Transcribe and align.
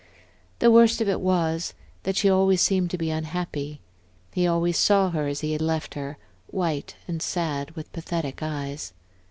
The 0.57 0.71
worst 0.71 0.99
of 0.99 1.07
it 1.07 1.21
was, 1.21 1.75
that 2.05 2.15
she 2.15 2.27
always 2.27 2.59
seemed 2.59 2.89
to 2.89 2.97
be 2.97 3.11
unhappy; 3.11 3.81
he 4.33 4.47
always 4.47 4.75
saw 4.75 5.11
her 5.11 5.27
as 5.27 5.41
he 5.41 5.51
had 5.51 5.61
left 5.61 5.93
her, 5.93 6.17
white 6.47 6.95
and 7.07 7.21
sad, 7.21 7.69
with 7.75 7.93
pathetic 7.93 8.41
eyes. 8.41 8.93